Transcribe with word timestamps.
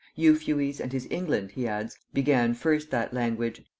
'Euphues 0.15 0.79
and 0.79 0.93
his 0.93 1.07
England,' 1.11 1.51
he 1.51 1.67
adds, 1.67 1.99
'began 2.11 2.55
first 2.55 2.89
that 2.89 3.13
language. 3.13 3.61